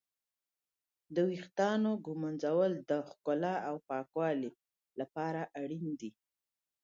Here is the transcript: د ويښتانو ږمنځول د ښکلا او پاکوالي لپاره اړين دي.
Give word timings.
د 1.13 1.15
ويښتانو 1.29 1.91
ږمنځول 2.05 2.73
د 2.89 2.91
ښکلا 3.09 3.55
او 3.69 3.75
پاکوالي 3.89 4.51
لپاره 4.99 5.41
اړين 5.61 5.85
دي. 6.01 6.11